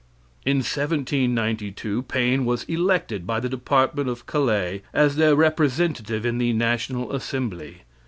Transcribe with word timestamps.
In 0.47 0.57
1792, 0.61 2.01
Paine 2.01 2.43
was 2.43 2.63
elected 2.63 3.27
by 3.27 3.39
the 3.39 3.47
department 3.47 4.09
of 4.09 4.25
Calais 4.25 4.81
as 4.95 5.15
their 5.15 5.35
representative 5.35 6.25
in 6.25 6.39
the 6.39 6.53
National 6.53 7.13
Assembly. 7.13 7.83